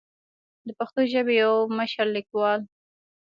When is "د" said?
0.67-0.69